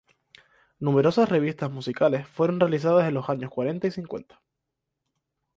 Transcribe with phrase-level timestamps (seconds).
[0.79, 4.41] Numerosas revistas musicales fueron realizadas en los años cuarenta y cincuenta.